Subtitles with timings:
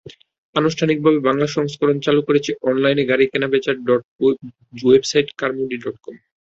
[0.55, 4.33] আনুষ্ঠানিকভাবে বাংলা সংস্করণ চালু করেছে অনলাইনে গাড়ি কেনাবেচার জনপ্রিয়
[4.81, 6.15] ওয়েবসাইট কারমুডি ডটকম।